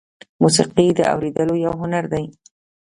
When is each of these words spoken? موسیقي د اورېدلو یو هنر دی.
موسیقي 0.41 0.87
د 0.97 0.99
اورېدلو 1.13 1.55
یو 1.65 1.73
هنر 1.81 2.03
دی. 2.13 2.25